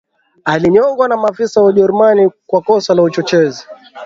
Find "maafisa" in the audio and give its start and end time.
1.17-1.61